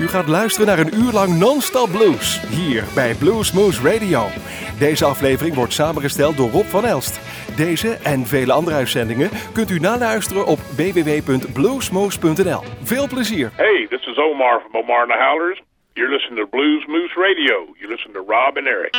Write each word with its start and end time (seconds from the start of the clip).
U 0.00 0.08
gaat 0.08 0.28
luisteren 0.28 0.66
naar 0.66 0.78
een 0.78 0.94
uur 0.94 1.12
lang 1.12 1.38
non-stop 1.38 1.90
blues 1.90 2.40
hier 2.48 2.84
bij 2.94 3.14
Blues 3.14 3.52
Moose 3.52 3.82
Radio. 3.82 4.26
Deze 4.78 5.04
aflevering 5.04 5.54
wordt 5.54 5.72
samengesteld 5.72 6.36
door 6.36 6.50
Rob 6.50 6.64
van 6.64 6.84
Elst. 6.84 7.20
Deze 7.56 7.98
en 8.02 8.26
vele 8.26 8.52
andere 8.52 8.76
uitzendingen 8.76 9.30
kunt 9.52 9.70
u 9.70 9.78
naluisteren 9.78 10.46
op 10.46 10.58
www.bluesmoose.nl. 10.58 12.62
Veel 12.82 13.08
plezier. 13.08 13.52
Hey, 13.56 13.86
this 13.90 14.06
is 14.06 14.18
Omar 14.18 14.60
from 14.60 14.74
Omar 14.80 15.00
and 15.00 15.10
the 15.10 15.16
Howlers. 15.18 15.62
You're 15.92 16.12
listening 16.12 16.38
to 16.38 16.46
Blues 16.46 16.86
Moose 16.86 17.14
Radio. 17.14 17.74
You 17.78 17.90
listen 17.90 18.12
to 18.12 18.24
Rob 18.26 18.56
and 18.56 18.66
Eric. 18.66 18.96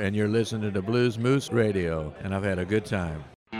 And 0.00 0.16
you're 0.16 0.28
listening 0.28 0.72
to 0.72 0.82
Blues 0.82 1.18
Moose 1.18 1.52
Radio, 1.52 2.12
and 2.22 2.34
I've 2.34 2.42
had 2.42 2.58
a 2.58 2.64
good 2.64 2.84
time. 2.84 3.22
I 3.52 3.58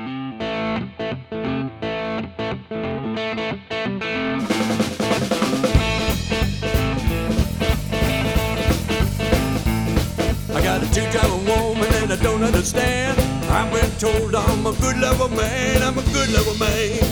got 10.62 10.82
a 10.82 10.90
two-time 10.92 11.44
woman 11.46 11.94
and 12.02 12.12
I 12.12 12.16
don't 12.22 12.42
understand. 12.42 13.20
I've 13.50 13.72
been 13.72 13.90
told 13.98 14.34
I'm 14.34 14.66
a 14.66 14.72
good 14.72 14.98
level 14.98 15.28
man. 15.28 15.82
I'm 15.82 15.96
a 15.96 16.02
good 16.12 16.30
level 16.30 16.54
man. 16.58 17.02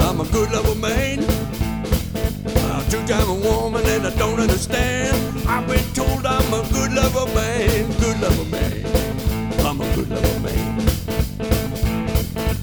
I'm 0.00 0.20
a 0.20 0.24
good 0.26 0.50
level 0.50 0.74
man. 0.74 1.61
A 2.92 2.94
two-time 2.94 3.40
woman 3.40 3.86
and 3.86 4.06
I 4.06 4.14
don't 4.16 4.38
understand. 4.38 5.16
I've 5.48 5.66
been 5.66 5.82
told 5.94 6.26
I'm 6.26 6.52
a 6.52 6.60
good 6.74 6.92
lover 6.92 7.24
man, 7.32 7.90
good 7.98 8.20
lover 8.20 8.44
man. 8.44 8.84
I'm 9.64 9.80
a 9.80 9.94
good 9.96 10.10
lover 10.10 10.40
man. 10.40 10.78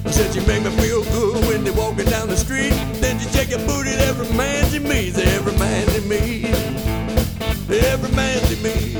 I 0.06 0.12
said 0.12 0.36
you 0.36 0.46
make 0.46 0.62
me 0.62 0.70
feel 0.82 1.02
good 1.06 1.48
when 1.48 1.64
they're 1.64 1.74
walking 1.74 2.06
down 2.06 2.28
the 2.28 2.38
street. 2.38 2.78
Then 3.02 3.20
you 3.20 3.26
check 3.32 3.50
your 3.50 3.66
booty, 3.66 3.90
every 4.06 4.32
man 4.38 4.70
to 4.70 4.80
me, 4.80 5.10
every 5.18 5.58
man 5.58 5.88
to 5.88 6.02
me, 6.02 6.46
every 7.90 8.12
man 8.12 8.40
to 8.50 8.56
me. 8.62 8.98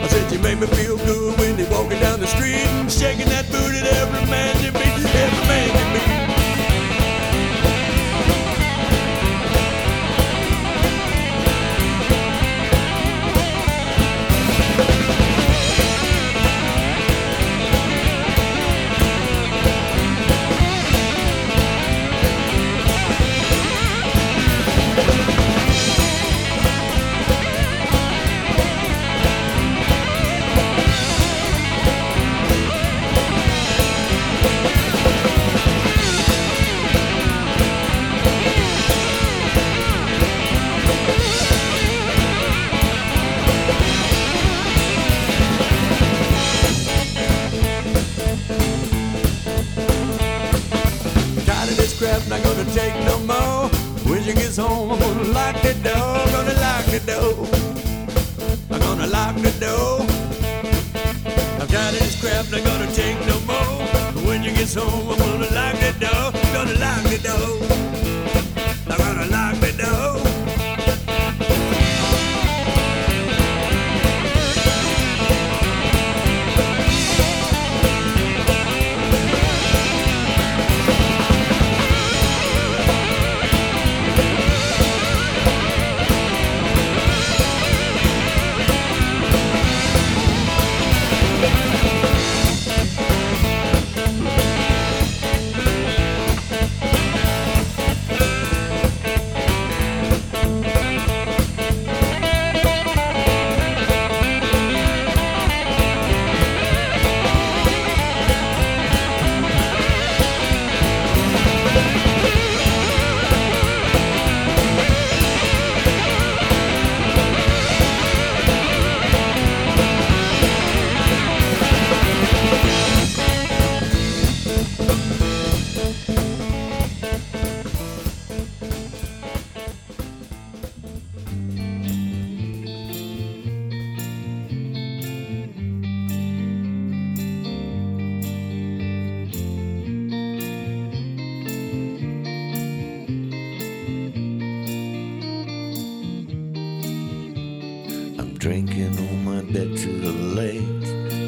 I 0.00 0.06
said 0.08 0.30
you 0.30 0.38
make 0.40 0.60
me 0.60 0.66
feel 0.66 0.98
good 0.98 1.38
when 1.38 1.56
they're 1.56 1.70
walking 1.70 2.00
down 2.00 2.20
the 2.20 2.26
street, 2.26 2.68
shaking 2.92 3.30
that 3.30 3.50
booty, 3.50 3.78
every 3.78 4.30
man 4.30 4.54
to 4.56 4.70
me, 4.70 4.84
every 4.84 5.43
this 62.04 62.20
crap 62.20 62.50
not 62.50 62.62
gonna 62.64 62.90
take 62.92 63.18
no 63.26 63.40
more. 63.40 64.24
When 64.26 64.42
you 64.42 64.52
get 64.52 64.72
home, 64.74 65.08
I'm 65.08 65.18
gonna 65.18 65.50
lock 65.58 65.74
the 65.84 65.92
door, 66.04 66.24
gonna 66.52 66.76
lock 66.84 67.02
the 67.12 67.18
door. 67.28 67.48
I'm 68.90 68.98
gonna 68.98 69.26
lock 69.30 69.54
the 69.60 69.72
door. 69.82 70.23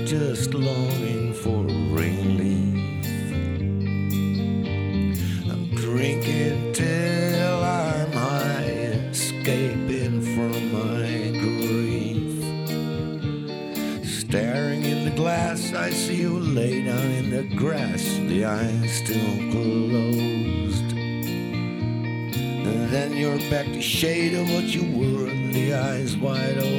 just 0.07 0.55
longing 0.55 1.35
for 1.35 1.65
relief. 1.65 3.05
I'm 5.51 5.75
drinking 5.75 6.73
till 6.73 7.65
I'm 7.65 8.13
high, 8.13 9.01
escaping 9.11 10.23
from 10.23 10.73
my 10.73 11.33
grief. 11.41 12.41
Staring 14.07 14.85
in 14.85 15.07
the 15.07 15.17
glass, 15.17 15.73
I 15.73 15.91
see 15.91 16.21
you 16.21 16.39
lay 16.39 16.85
down 16.85 17.11
in 17.11 17.31
the 17.31 17.43
grass, 17.57 18.05
the 18.29 18.45
eyes 18.45 18.93
still 18.93 19.51
closed. 19.51 20.93
And 22.69 22.89
then 22.91 23.17
you're 23.17 23.41
back 23.51 23.67
to 23.67 23.83
shade 23.83 24.35
of 24.35 24.49
what 24.55 24.67
you 24.67 24.85
were, 24.97 25.31
the 25.53 25.75
eyes 25.75 26.17
wide 26.17 26.59
open. 26.59 26.76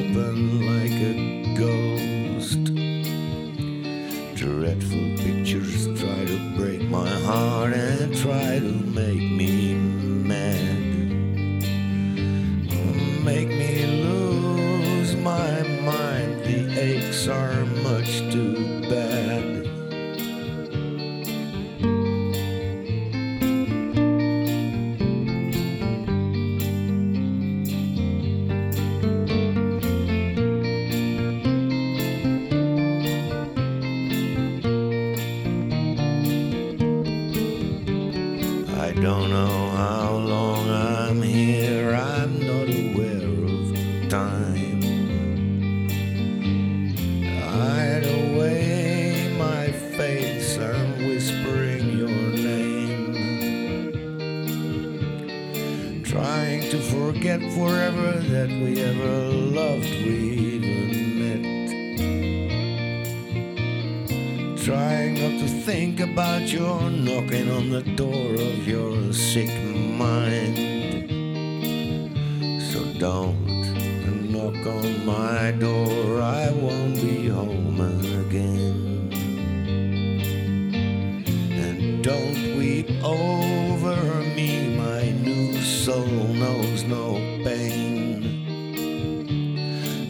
over 83.04 83.96
me. 84.36 84.75
My 84.77 85.12
new 85.12 85.62
soul 85.62 86.06
knows 86.06 86.84
no 86.84 87.13
pain. 87.44 88.24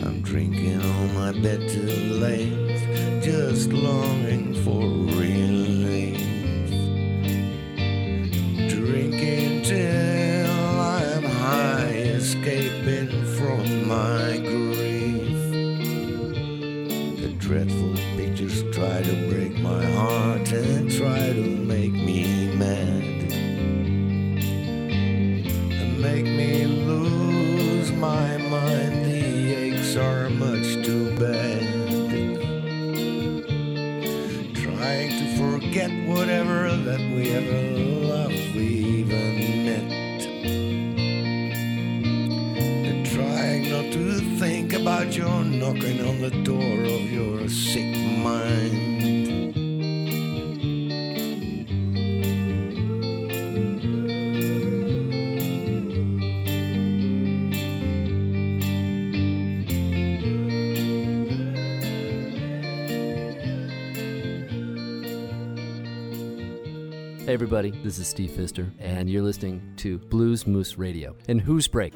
I'm 0.06 0.22
drinking 0.22 0.82
on 0.82 1.14
my 1.14 1.32
bed 1.32 1.70
too 1.70 1.92
late, 2.26 3.22
just 3.22 3.72
longing 3.72 4.54
for 4.64 4.97
everybody. 67.58 67.84
This 67.84 67.98
is 67.98 68.08
Steve 68.08 68.30
Fister, 68.32 68.70
and 68.78 69.10
you're 69.10 69.24
listening 69.24 69.74
to 69.78 69.98
Blues 69.98 70.46
Moose 70.46 70.78
Radio 70.78 71.16
and 71.28 71.42
Who's 71.42 71.68
Break. 71.68 71.96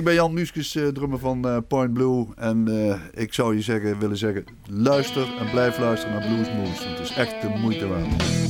Ik 0.00 0.06
ben 0.06 0.14
Jan 0.14 0.34
Muskus, 0.34 0.76
eh, 0.76 0.88
drummer 0.88 1.18
van 1.18 1.48
eh, 1.48 1.56
Point 1.68 1.92
Blue. 1.92 2.26
En 2.36 2.68
eh, 2.68 3.22
ik 3.22 3.34
zou 3.34 3.54
je 3.54 3.62
zeggen, 3.62 3.98
willen 3.98 4.16
zeggen, 4.16 4.44
luister 4.70 5.22
en 5.38 5.50
blijf 5.50 5.78
luisteren 5.78 6.14
naar 6.14 6.28
Blues 6.28 6.52
Moves. 6.52 6.84
Het 6.84 6.98
is 6.98 7.14
echt 7.14 7.42
de 7.42 7.48
moeite 7.48 7.86
waard. 7.86 8.49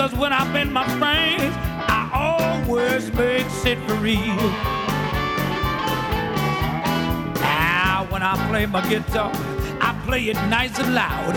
Yes, 0.00 0.12
cause 0.12 0.18
when 0.18 0.32
I 0.32 0.50
bend 0.50 0.72
my 0.72 0.86
strings, 0.88 1.54
I 1.86 2.08
always 2.14 3.12
makes 3.12 3.66
it 3.66 3.78
for 3.86 3.96
real. 3.96 4.18
Now, 7.42 8.06
when 8.08 8.22
I 8.22 8.34
play 8.48 8.64
my 8.64 8.80
guitar, 8.88 9.30
I 9.78 9.92
play 10.06 10.30
it 10.30 10.36
nice 10.48 10.78
and 10.78 10.94
loud. 10.94 11.34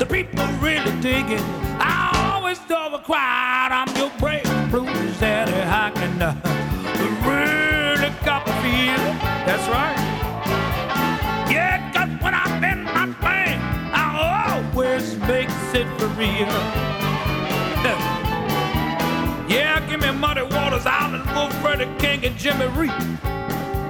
The 0.00 0.06
people 0.06 0.44
really 0.58 0.90
dig 1.00 1.30
it. 1.30 1.42
I 1.78 2.32
always 2.34 2.58
draw 2.66 2.92
a 2.92 2.98
crowd. 2.98 3.70
I'm 3.70 3.96
your 3.96 4.10
braille 4.18 4.66
blues 4.68 5.20
daddy. 5.20 5.52
I 5.52 5.92
can 5.94 6.22
uh, 6.22 6.34
really 7.22 8.10
Copperfield. 8.24 9.14
That's 9.46 9.68
right. 9.68 9.96
Yeah, 11.48 11.78
cause 11.92 12.10
when 12.20 12.34
I 12.34 12.46
bend 12.58 12.82
my 12.82 13.06
thing, 13.22 13.60
I 13.94 14.58
always 14.74 15.16
makes 15.18 15.74
it 15.74 15.86
for 16.00 16.08
real. 16.18 17.11
Island 21.42 21.60
Freddie 21.60 21.98
King, 21.98 22.24
and 22.24 22.36
Jimmy 22.38 22.66
Reed. 22.66 22.90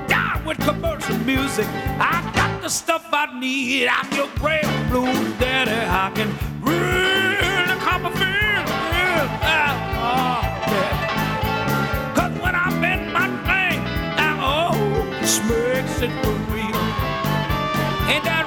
Down 0.09 0.43
with 0.47 0.59
commercial 0.61 1.19
music, 1.19 1.67
I 1.99 2.31
got 2.35 2.63
the 2.63 2.69
stuff 2.71 3.07
I 3.13 3.39
need. 3.39 3.89
I'm 3.89 4.11
your 4.15 4.29
braille 4.37 4.63
blues 4.89 5.39
daddy. 5.39 5.71
I 5.71 6.11
can 6.15 6.29
really 6.63 7.79
Copperfield. 7.81 8.23
Yeah, 8.25 9.41
ah, 9.43 9.69
oh, 10.01 10.73
yeah. 10.73 12.15
Cause 12.15 12.33
when 12.41 12.55
I 12.55 12.71
bend 12.81 13.13
my 13.13 13.29
thing, 13.49 13.81
I 14.17 14.31
always 14.41 15.41
makes 15.41 16.01
it 16.01 16.13
for 16.25 16.33
real. 16.55 16.83
Ain't 18.09 18.25
that 18.25 18.42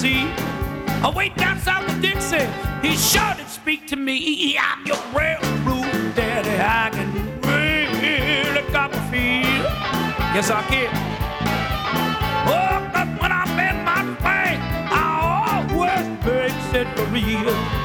WLSC. 0.00 1.04
Away 1.04 1.30
down 1.30 1.58
south 1.60 1.88
of 1.88 2.00
Dixie, 2.02 2.46
he 2.82 2.96
sure 2.96 3.34
did 3.36 3.48
speak 3.48 3.86
to 3.88 3.96
me. 3.96 4.58
I'm 4.58 4.86
your 4.86 4.96
blue 5.64 6.12
daddy. 6.12 6.56
I 6.58 6.90
can 6.90 7.12
really 7.42 8.62
Copperfield. 8.72 9.64
Yes, 10.34 10.50
I 10.50 10.62
can. 10.62 10.90
Oh, 12.46 12.90
but 12.92 13.08
when 13.20 13.32
I 13.32 13.44
bend 13.56 13.84
my 13.84 14.02
thing, 14.20 14.60
I 14.90 15.66
always 15.70 16.06
makes 16.24 16.74
it 16.74 16.88
for 16.96 17.04
real. 17.06 17.79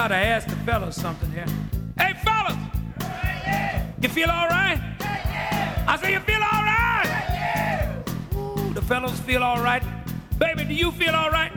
I 0.00 0.04
gotta 0.04 0.14
ask 0.14 0.48
the 0.48 0.56
fellas 0.56 0.96
something 0.96 1.30
here. 1.30 1.44
Hey, 1.98 2.14
fellas! 2.24 2.56
You 4.00 4.08
feel 4.08 4.30
all 4.30 4.48
right? 4.48 4.80
I 4.98 5.98
say 6.00 6.12
you 6.12 6.20
feel 6.20 6.40
all 6.42 6.64
right? 6.64 8.02
Ooh, 8.34 8.72
the 8.72 8.80
fellas 8.80 9.20
feel 9.20 9.42
all 9.42 9.62
right. 9.62 9.82
Baby, 10.38 10.64
do 10.64 10.72
you 10.72 10.90
feel 10.92 11.14
all 11.14 11.30
right? 11.30 11.52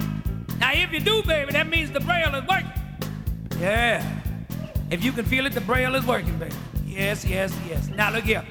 Now, 0.60 0.74
if 0.74 0.91
you 0.91 1.00
do, 1.00 1.24
baby, 1.24 1.54
that 1.54 1.70
means 1.70 1.91
the 1.91 2.02
braille 2.02 2.36
is 2.36 2.46
working. 2.46 2.70
Yeah. 3.62 4.06
If 4.91 5.06
you 5.06 5.14
can 5.14 5.24
feel 5.24 5.46
it, 5.46 5.54
the 5.54 5.62
braille 5.62 5.96
is 5.96 6.06
working, 6.06 6.38
baby. 6.38 6.54
Yes, 6.86 7.24
yes, 7.24 7.58
yes. 7.66 7.88
Now, 7.88 8.12
look 8.12 8.26
here. 8.26 8.44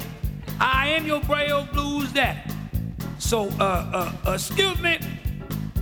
I 0.59 0.89
am 0.89 1.05
your 1.05 1.21
braille 1.21 1.69
blues 1.71 2.11
daddy. 2.13 2.41
So, 3.19 3.51
uh, 3.61 4.11
uh, 4.27 4.33
excuse 4.33 4.81
me, 4.81 4.99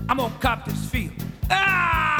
I'm 0.08 0.16
gonna 0.16 0.34
cop 0.40 0.64
this 0.64 0.84
field. 0.90 1.12
Ow! 1.48 2.19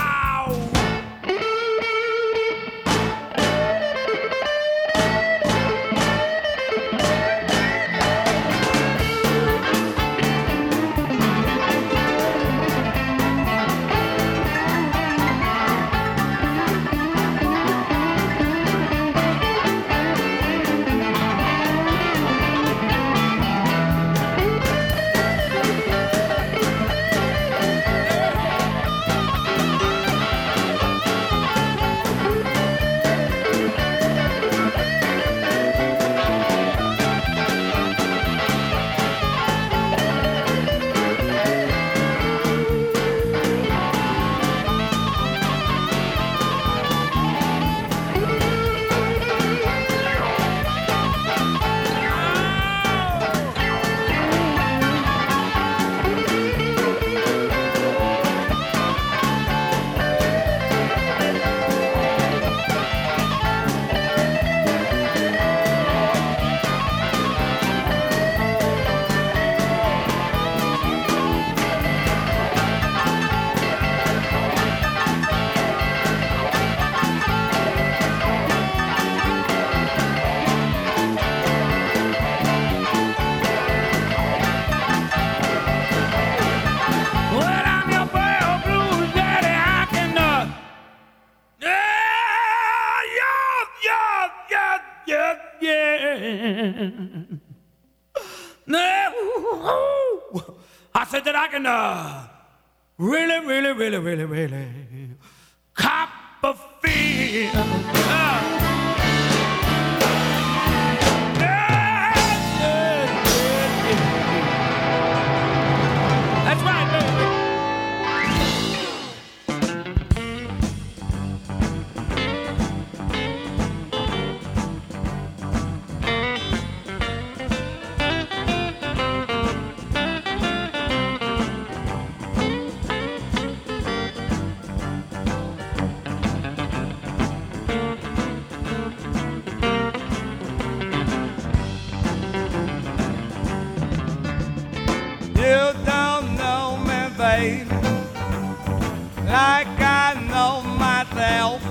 Like 149.27 149.81
I 149.81 150.15
know 150.29 150.63
myself. 150.79 151.63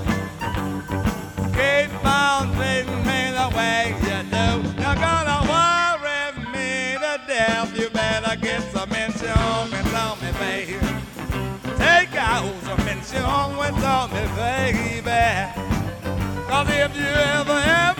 Keep 1.54 2.04
on 2.04 2.52
treating 2.56 3.02
me 3.06 3.20
the 3.38 3.48
way 3.56 3.94
you 4.02 4.18
do. 4.34 4.46
You're 4.82 5.00
gonna 5.06 5.40
worry 5.52 6.50
me 6.52 6.98
to 6.98 7.20
death. 7.28 7.78
You 7.78 7.88
better 7.90 8.36
get 8.36 8.62
some 8.72 8.90
me, 10.20 10.30
babe. 10.40 10.80
Take 11.78 12.16
me, 14.74 15.00
baby. 15.02 15.52
Cause 16.48 16.68
if 16.68 16.96
you 16.96 17.06
ever, 17.06 17.62
ever 17.86 17.99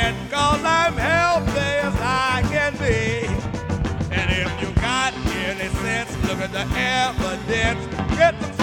accident, 0.00 0.30
cause 0.30 0.62
I'm 0.64 0.94
healthy 0.94 1.58
as 1.58 1.94
I 2.00 2.42
can 2.48 2.72
be. 2.76 3.26
And 4.14 4.30
if 4.30 4.60
you 4.60 4.72
got 4.80 5.14
any 5.14 5.68
sense, 5.68 6.10
look 6.28 6.38
at 6.38 6.52
the 6.52 6.66
evidence, 6.76 7.86
get 8.16 8.40
some 8.40 8.59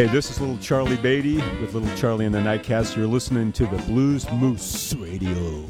Hey, 0.00 0.06
this 0.06 0.30
is 0.30 0.40
little 0.40 0.56
Charlie 0.56 0.96
Baty 0.96 1.36
with 1.60 1.74
little 1.74 1.94
Charlie 1.94 2.24
and 2.24 2.34
the 2.34 2.38
Nightcats. 2.38 2.96
You're 2.96 3.06
listening 3.06 3.52
to 3.52 3.66
the 3.66 3.76
Blues 3.82 4.24
Moose 4.32 4.94
Radio. 4.94 5.69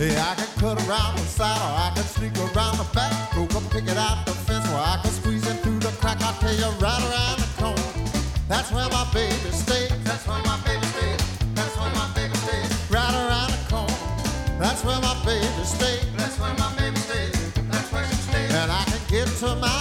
Yeah, 0.00 0.32
I 0.32 0.34
can 0.34 0.48
cut 0.56 0.80
around 0.88 1.18
the 1.18 1.28
side 1.28 1.60
or 1.60 1.76
I 1.76 1.92
can 1.94 2.04
sneak 2.04 2.32
around 2.38 2.78
the 2.78 2.88
back. 2.94 3.12
Go 3.36 3.44
up, 3.44 3.70
pick 3.70 3.84
it 3.84 3.98
out 3.98 4.24
the 4.24 4.32
fence 4.32 4.64
or 4.72 4.80
I 4.80 4.98
can 5.02 5.12
squeeze 5.12 5.46
it 5.46 5.60
through 5.60 5.78
the 5.78 5.92
crack. 6.00 6.16
I'll 6.22 6.32
tell 6.40 6.54
you, 6.54 6.72
right 6.80 7.04
around 7.04 7.36
the 7.36 7.50
corner. 7.60 8.08
That's 8.48 8.72
where 8.72 8.88
my 8.88 9.04
baby 9.12 9.52
stays. 9.52 9.92
That's 10.02 10.26
where 10.26 10.40
my 10.48 10.56
baby 10.64 10.86
stays. 10.96 11.20
That's 11.52 11.76
where 11.76 11.92
my 11.92 12.08
baby 12.16 12.32
stays. 12.32 12.72
Right 12.88 13.12
around 13.12 13.52
the 13.52 13.60
corner. 13.68 14.00
That's 14.56 14.82
where 14.88 15.00
my 15.04 15.20
baby 15.20 15.64
stays. 15.68 16.08
That's 16.16 16.40
where 16.40 16.54
my 16.56 16.72
baby 16.80 16.96
stays. 16.96 17.36
That's 17.68 17.92
where 17.92 18.04
she 18.08 18.16
stays. 18.24 18.54
And 18.56 18.72
I 18.72 18.84
can 18.88 19.04
get 19.12 19.28
to 19.44 19.52
my 19.60 19.79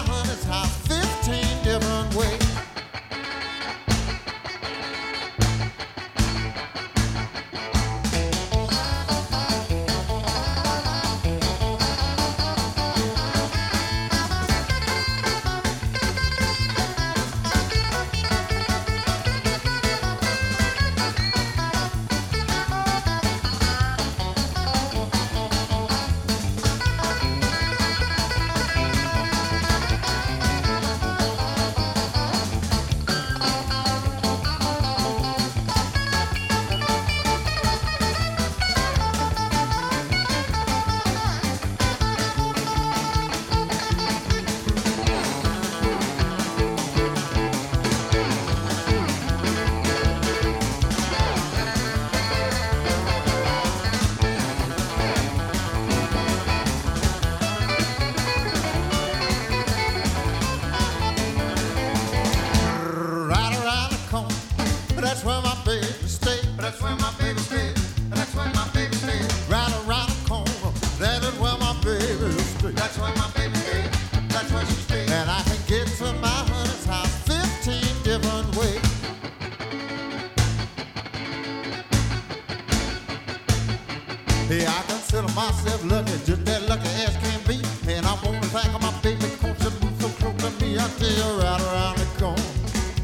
Hey, 84.49 84.65
I 84.65 84.81
consider 84.87 85.31
myself 85.37 85.85
lucky, 85.85 86.17
just 86.25 86.43
that 86.45 86.63
lucky 86.67 86.89
as 87.05 87.15
can 87.21 87.39
be. 87.45 87.61
And 87.85 88.03
I 88.03 88.17
wanna 88.25 88.41
thank 88.49 88.73
my 88.81 88.89
baby 89.05 89.29
cause 89.37 89.53
she 89.61 89.69
moved 89.77 90.01
so 90.01 90.09
close 90.17 90.41
to 90.41 90.49
me. 90.65 90.73
I 90.73 90.89
tell 90.97 91.05
you 91.05 91.37
right 91.37 91.61
around 91.69 91.97
the 92.01 92.09
corner. 92.17 92.41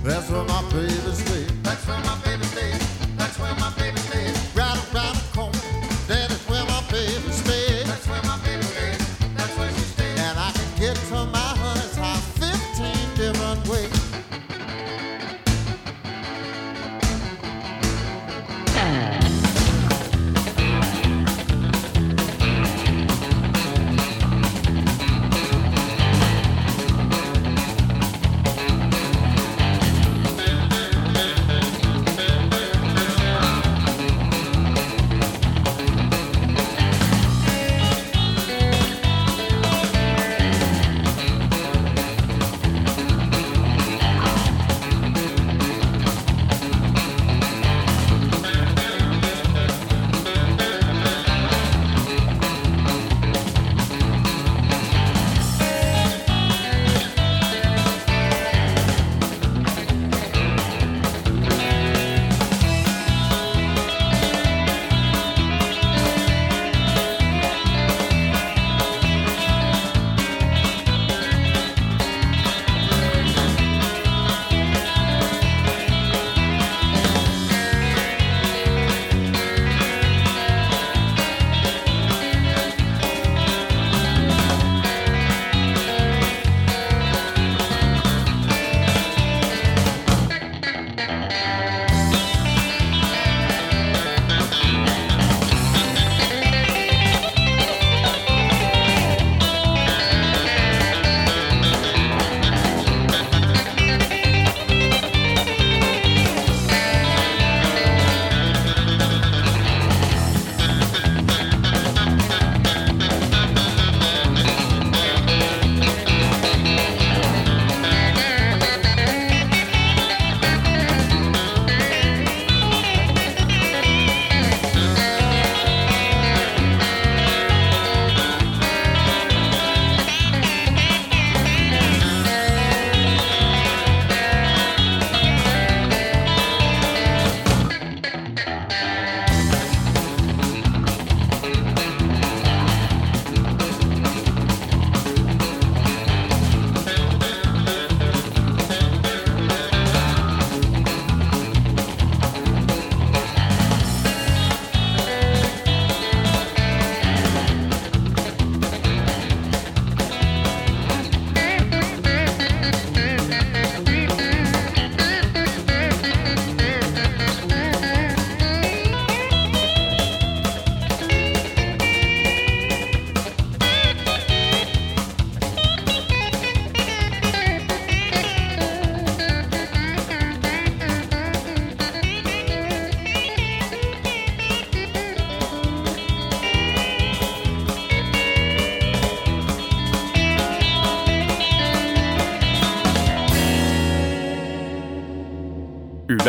That's 0.01 0.27
where 0.31 0.43
my 0.43 0.63
baby 0.73 0.89
stays. 1.13 1.53
That's 1.61 1.85
where 1.85 2.01
my 2.01 2.17
baby 2.25 2.45
stays. 2.45 2.81
That's 3.15 3.37
where 3.37 3.53
my 3.61 3.69
baby 3.77 3.84